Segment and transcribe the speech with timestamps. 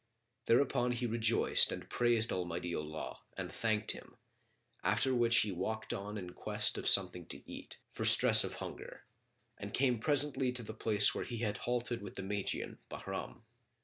[0.47, 4.17] Thereupon he rejoiced and praised Almighty Allah and thanked Him;
[4.83, 9.05] after which he walked on in quest of something to eat, for stress of hunger,
[9.59, 13.43] and came presently to the place where he had halted with the Magian, Bahram.